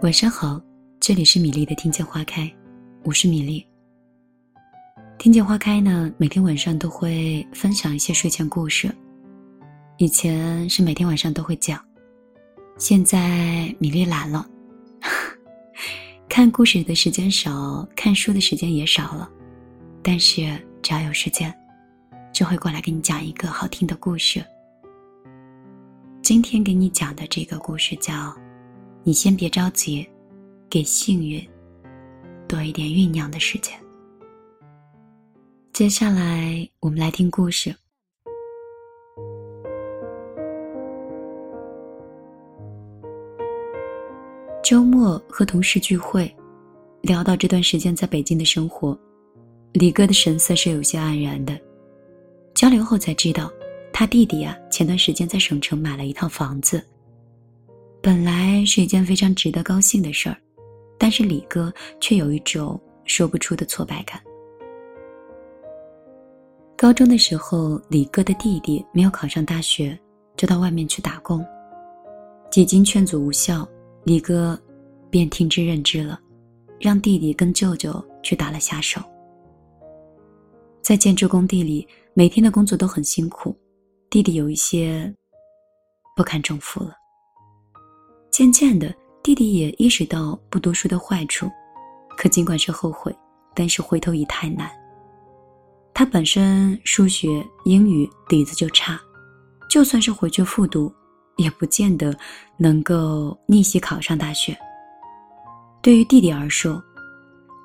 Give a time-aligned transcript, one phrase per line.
[0.00, 0.60] 晚上好，
[1.00, 2.48] 这里是米粒的听见花开，
[3.02, 3.66] 我是米粒。
[5.18, 8.94] 听见花开呢，每天晚上都会分享一些睡前故事。
[9.96, 11.84] 以前是每天晚上都会讲，
[12.78, 14.48] 现在米粒懒了，
[16.30, 19.28] 看故事的时间少，看书的时间也少了。
[20.00, 20.42] 但是
[20.80, 21.52] 只要有时间，
[22.32, 24.44] 就会过来给你讲一个好听的故事。
[26.22, 28.32] 今天给你讲的这个故事叫。
[29.08, 30.06] 你先别着急，
[30.68, 31.42] 给幸运
[32.46, 33.72] 多一点酝酿的时间。
[35.72, 37.74] 接下来，我们来听故事。
[44.62, 46.30] 周末和同事聚会，
[47.00, 48.94] 聊到这段时间在北京的生活，
[49.72, 51.58] 李哥的神色是有些黯然的。
[52.54, 53.50] 交流后才知道，
[53.90, 56.84] 他弟弟啊，前段时间在省城买了一套房子。
[58.08, 60.36] 本来是一件非常值得高兴的事儿，
[60.96, 64.18] 但是李哥却有一种说不出的挫败感。
[66.74, 69.94] 高中的时候，李哥的弟弟没有考上大学，
[70.38, 71.44] 就到外面去打工。
[72.50, 73.68] 几经劝阻无效，
[74.04, 74.58] 李哥
[75.10, 76.18] 便听之任之了，
[76.80, 79.02] 让弟弟跟舅舅去打了下手。
[80.80, 83.54] 在建筑工地里，每天的工作都很辛苦，
[84.08, 85.14] 弟弟有一些
[86.16, 86.94] 不堪重负了。
[88.30, 91.50] 渐渐的，弟弟也意识到不读书的坏处，
[92.16, 93.14] 可尽管是后悔，
[93.54, 94.70] 但是回头已太难。
[95.92, 99.00] 他本身数学、英语底子就差，
[99.68, 100.92] 就算是回去复读，
[101.36, 102.16] 也不见得
[102.56, 104.56] 能够逆袭考上大学。
[105.82, 106.80] 对于弟弟而说，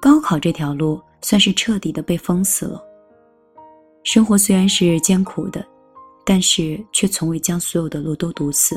[0.01, 2.81] 高考这条路算是彻底的被封死了。
[4.03, 5.65] 生活虽然是艰苦的，
[6.25, 8.75] 但是却从未将所有的路都堵死。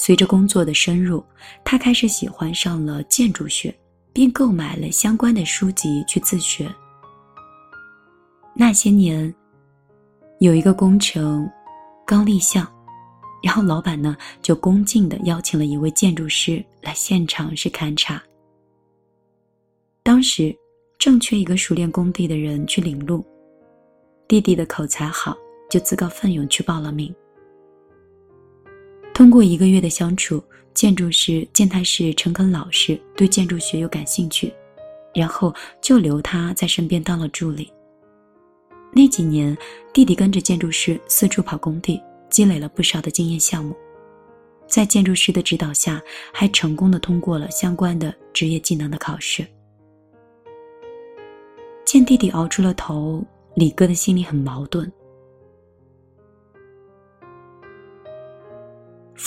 [0.00, 1.22] 随着工作的深入，
[1.64, 3.76] 他开始喜欢上了建筑学，
[4.12, 6.72] 并购买了相关的书籍去自学。
[8.54, 9.34] 那些年，
[10.38, 11.50] 有一个工程
[12.06, 12.66] 刚立项，
[13.42, 18.22] 然后老板呢就恭敬地邀请了一位建筑师来现场是勘察。
[20.04, 20.56] 当时
[20.96, 23.26] 正缺一个熟练工地的人去领路，
[24.28, 25.36] 弟弟的口才好，
[25.68, 27.12] 就自告奋勇去报了名。
[29.18, 30.40] 通过一个月的相处，
[30.74, 34.54] 建筑师见他是诚恳老实，对建筑学又感兴趣，
[35.12, 35.52] 然后
[35.82, 37.68] 就留他在身边当了助理。
[38.92, 39.58] 那几年，
[39.92, 43.74] 弟弟跟着建筑师四处跑工地，积累了不少的经验项目，
[44.68, 46.00] 在建筑师的指导下，
[46.32, 49.44] 还成功的通过了相关的职业技能的考试。
[51.84, 53.20] 见弟弟熬出了头，
[53.56, 54.88] 李哥的心里很矛盾。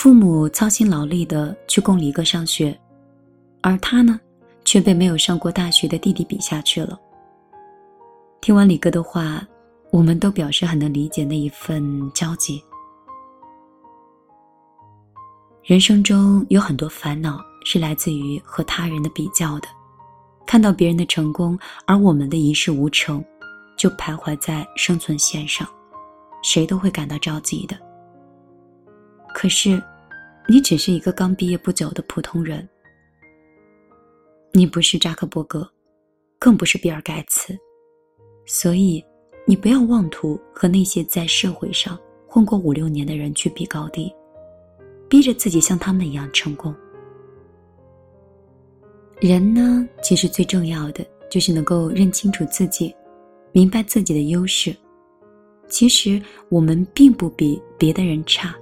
[0.01, 2.75] 父母操心劳力的去供李哥上学，
[3.61, 4.19] 而他呢，
[4.65, 6.99] 却被没有上过大学的弟弟比下去了。
[8.41, 9.47] 听完李哥的话，
[9.91, 12.59] 我们都表示很能理解那一份焦急。
[15.63, 19.67] 人生中有很多烦恼是来自于和他人的比较的，
[20.47, 23.23] 看到别人的成功，而我们的一事无成，
[23.77, 25.67] 就徘徊在生存线上，
[26.41, 27.77] 谁都会感到着急的。
[29.33, 29.81] 可是，
[30.47, 32.67] 你只是一个刚毕业不久的普通人。
[34.51, 35.69] 你不是扎克伯格，
[36.37, 37.57] 更不是比尔盖茨，
[38.45, 39.03] 所以
[39.45, 41.97] 你不要妄图和那些在社会上
[42.27, 44.13] 混过五六年的人去比高低，
[45.07, 46.75] 逼着自己像他们一样成功。
[49.21, 52.93] 人呢，其实最重要的就是能够认清楚自己，
[53.53, 54.75] 明白自己的优势。
[55.69, 58.53] 其实我们并不比别的人差。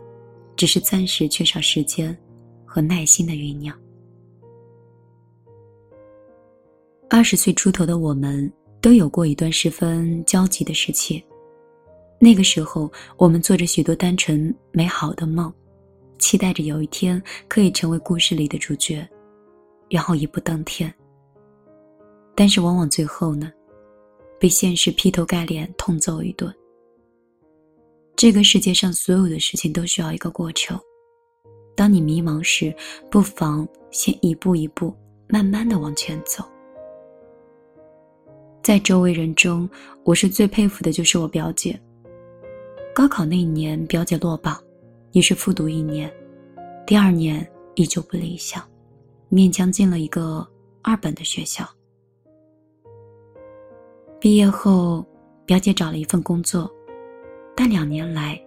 [0.60, 2.16] 只是暂时缺少时间
[2.66, 3.74] 和耐心的酝酿。
[7.10, 11.24] 二十岁出头的我们都有过一段十分焦急的时期，
[12.20, 15.50] 那个时候我们做着许多单纯美好的梦，
[16.18, 19.08] 期待着有一天可以成为故事里的主角，
[19.90, 20.94] 然后一步登天。
[22.36, 23.50] 但是往往最后呢，
[24.38, 26.54] 被现实劈头盖脸痛揍一顿。
[28.20, 30.78] 这个世界上所有的事情都需要一个过程。
[31.74, 32.76] 当你迷茫时，
[33.10, 34.94] 不妨先一步一步，
[35.30, 36.44] 慢慢的往前走。
[38.62, 39.70] 在周围人中，
[40.04, 41.80] 我是最佩服的就是我表姐。
[42.94, 44.62] 高考那一年，表姐落榜，
[45.14, 46.14] 于是复读一年，
[46.86, 48.62] 第二年依旧不理想，
[49.32, 50.46] 勉强进了一个
[50.82, 51.66] 二本的学校。
[54.20, 55.06] 毕业后，
[55.46, 56.70] 表姐找了一份工作。
[57.62, 58.42] 但两年来，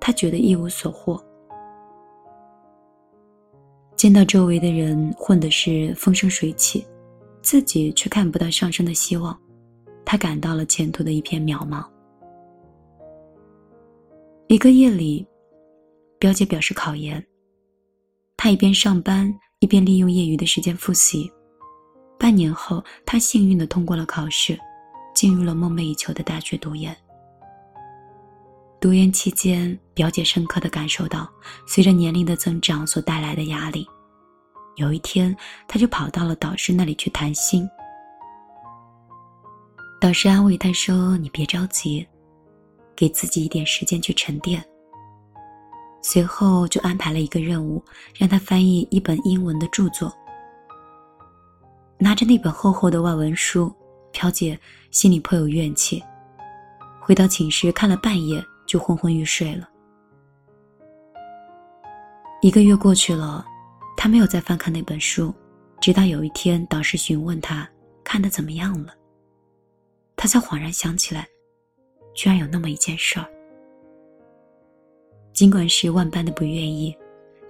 [0.00, 1.24] 他觉得一无所获。
[3.94, 6.84] 见到周围的人混的是风生水起，
[7.42, 9.40] 自己却看不到上升的希望，
[10.04, 11.86] 他感到了前途的一片渺茫。
[14.48, 15.24] 一个夜里，
[16.18, 17.24] 表姐表示考研，
[18.36, 21.30] 她一边上班一边利用业余的时间复习。
[22.18, 24.58] 半年后，她幸运的通过了考试，
[25.14, 26.92] 进入了梦寐以求的大学读研。
[28.80, 31.30] 读研期间，表姐深刻的感受到，
[31.66, 33.86] 随着年龄的增长所带来的压力。
[34.76, 35.36] 有一天，
[35.68, 37.68] 她就跑到了导师那里去谈心。
[40.00, 42.06] 导师安慰她说：“你别着急，
[42.96, 44.64] 给自己一点时间去沉淀。”
[46.00, 47.84] 随后就安排了一个任务，
[48.16, 50.10] 让她翻译一本英文的著作。
[51.98, 53.70] 拿着那本厚厚的外文书，
[54.10, 54.58] 表姐
[54.90, 56.02] 心里颇有怨气。
[56.98, 58.42] 回到寝室看了半夜。
[58.70, 59.68] 就昏昏欲睡了。
[62.40, 63.44] 一个月过去了，
[63.96, 65.34] 他没有再翻看那本书，
[65.80, 67.68] 直到有一天导师询问他
[68.04, 68.94] 看的怎么样了，
[70.14, 71.26] 他才恍然想起来，
[72.14, 73.26] 居然有那么一件事儿。
[75.32, 76.96] 尽管是万般的不愿意，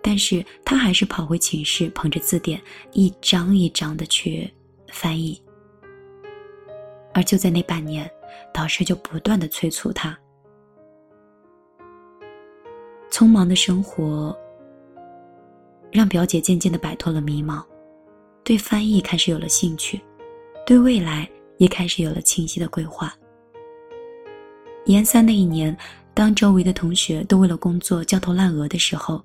[0.03, 2.59] 但是他还是跑回寝室，捧着字典
[2.93, 4.51] 一张一张的去
[4.89, 5.39] 翻译。
[7.13, 8.11] 而就在那半年，
[8.55, 10.19] 导师就不断的催促他。
[13.21, 14.35] 匆忙的生活
[15.93, 17.63] 让表姐渐渐的摆脱了迷茫，
[18.43, 20.01] 对翻译开始有了兴趣，
[20.65, 21.29] 对未来
[21.59, 23.15] 也开始有了清晰的规划。
[24.87, 25.77] 研三那一年，
[26.15, 29.23] 当周围的同学都为了工作焦头烂额的时候，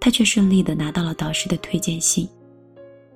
[0.00, 2.26] 他却顺利的拿到了导师的推荐信。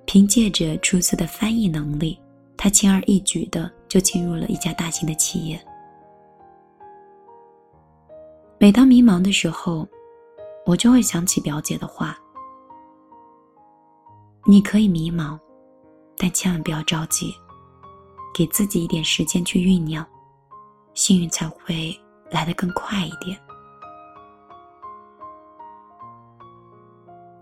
[0.05, 2.19] 凭借着出色的翻译能力，
[2.59, 5.59] 他轻而易举的就进入了一家大型的企业。
[8.59, 9.89] 每当迷茫的时候，
[10.65, 12.17] 我就会想起表姐的话
[14.47, 15.39] ：“你可以迷茫，
[16.17, 17.35] 但千万不要着急，
[18.33, 20.07] 给自己一点时间去酝酿，
[20.95, 21.99] 幸运才会
[22.31, 23.37] 来得更快一点。”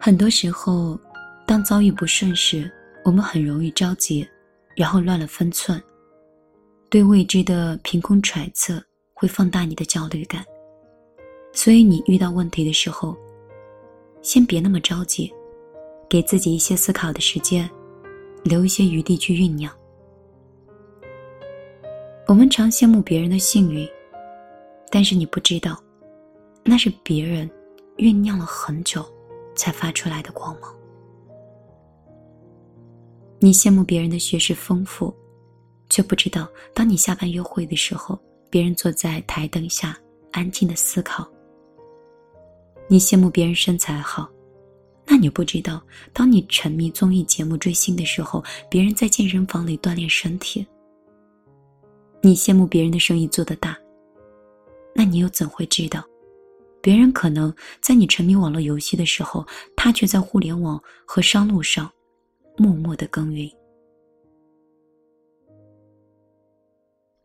[0.01, 0.99] 很多时候，
[1.47, 2.73] 当遭遇不顺时，
[3.05, 4.27] 我们很容易着急，
[4.75, 5.83] 然后乱了分寸。
[6.89, 8.83] 对未知的凭空揣测，
[9.13, 10.43] 会放大你的焦虑感。
[11.53, 13.17] 所以，你遇到问题的时候，
[14.23, 15.33] 先别那么着急，
[16.09, 17.69] 给自己一些思考的时间，
[18.45, 19.71] 留一些余地去酝酿。
[22.27, 23.87] 我们常羡慕别人的幸运，
[24.91, 25.83] 但是你不知道，
[26.63, 27.51] 那是别人
[27.97, 29.05] 酝酿了很久
[29.57, 30.75] 才发出来的光芒。
[33.41, 35.13] 你羡慕别人的学识丰富，
[35.89, 38.17] 却不知道，当你下班约会的时候，
[38.49, 39.99] 别人坐在台灯下
[40.31, 41.29] 安静的思考。
[42.93, 44.29] 你羡慕别人身材好，
[45.07, 45.81] 那你不知道，
[46.13, 50.67] 当你沉迷综艺节目追星的时候，别人在健身房里锻炼身体。
[52.21, 53.79] 你羡慕别人的生意做得大，
[54.93, 56.05] 那你又怎会知道，
[56.83, 59.47] 别人可能在你沉迷网络游戏的时候，
[59.77, 61.89] 他却在互联网和商路上
[62.57, 63.49] 默默的耕耘。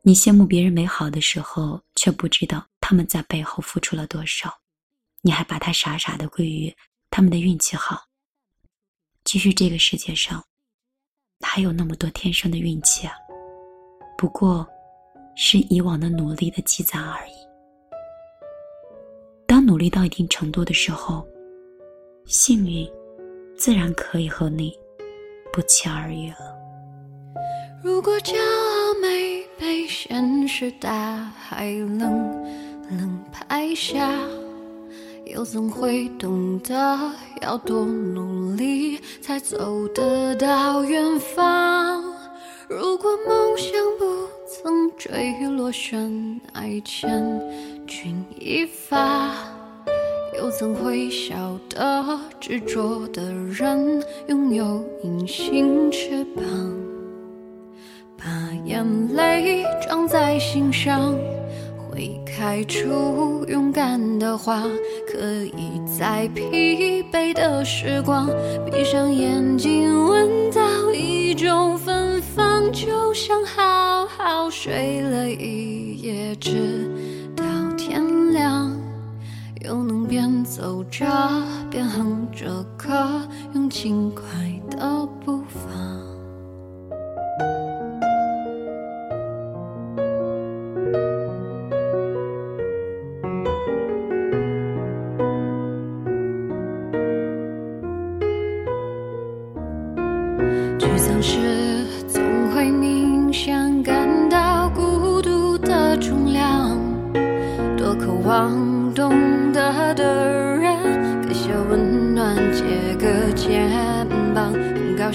[0.04, 4.54] 你羡慕别人美好的时候，却不知道他们在背后付出了多少。
[5.26, 6.72] 你还把他傻傻的归于
[7.10, 8.00] 他们的运气好。
[9.24, 10.46] 其实这个世界上，
[11.40, 13.16] 还有那么多天生的运气啊，
[14.16, 14.68] 不过，
[15.36, 17.32] 是以往的努力的积攒而已。
[19.48, 21.28] 当努力到一定程度的时候，
[22.28, 22.88] 幸运，
[23.58, 24.78] 自然可以和你
[25.52, 26.56] 不期而遇了。
[27.84, 32.00] 如果骄傲没被现实大海冷
[32.92, 34.08] 冷拍下。
[35.26, 37.00] 又怎会懂得
[37.42, 42.04] 要多努力才走得到远方？
[42.70, 44.06] 如果梦想不
[44.48, 47.42] 曾坠落悬崖，千
[47.88, 49.32] 钧一发，
[50.38, 56.44] 又怎会晓得执着的人拥有隐形翅膀？
[58.16, 58.26] 把
[58.64, 61.16] 眼泪装在心上。
[61.96, 64.68] 会开出勇敢的花，
[65.16, 68.28] 可以在疲惫的时光，
[68.70, 76.92] 闭上眼睛闻到一种芬芳，就像好好睡了一夜，直
[77.34, 77.46] 到
[77.78, 78.70] 天亮，
[79.62, 81.06] 又能边走着
[81.72, 83.22] 边哼着歌，
[83.54, 84.22] 用轻快
[84.70, 85.45] 的步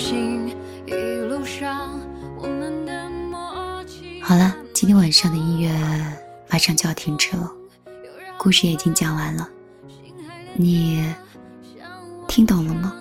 [0.01, 0.49] 很高兴
[0.87, 0.93] 一
[1.29, 2.01] 路上
[2.39, 4.23] 我们的默契。
[4.23, 5.71] 好了，今天晚上的音乐
[6.49, 7.53] 马上就要停止了，
[8.39, 9.47] 故事也已经讲完了，
[10.55, 11.05] 你
[12.27, 12.95] 听懂了吗？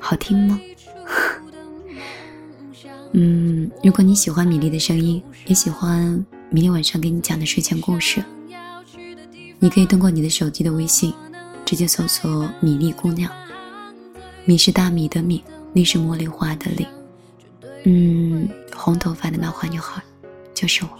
[0.00, 0.60] 好听吗？
[3.12, 8.22] 嗯，如果你喜欢米粒的声音，也喜欢明天晚上给你讲的睡前故事，
[9.58, 11.14] 你可以通过你的手机的微信，
[11.64, 13.32] 直接搜索“米粒姑娘”。
[14.44, 16.86] 米是大米的米，你是茉莉花的莉。
[17.84, 20.02] 嗯，红头发的漫画女孩，
[20.54, 20.90] 就是我。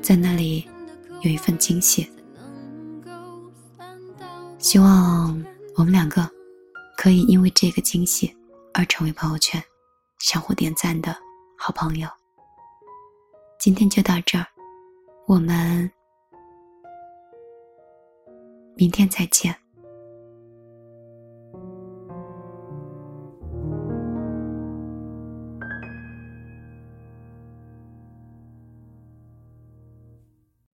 [0.00, 0.68] 在那里
[1.20, 2.10] 有一份惊喜，
[4.58, 5.44] 希望
[5.76, 6.28] 我们两个
[6.96, 8.34] 可以因为这个惊喜
[8.72, 9.62] 而成为朋友圈。
[10.18, 11.16] 相互点赞的
[11.56, 12.08] 好朋友，
[13.58, 14.46] 今天就到这儿，
[15.26, 15.90] 我们
[18.76, 19.59] 明天再见。